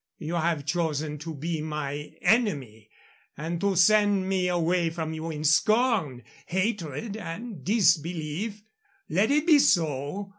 [0.17, 2.89] You have chosen to be my enemy
[3.37, 8.63] and to send me away from you in scorn, hatred, and disbelief.
[9.09, 10.29] Let it be so.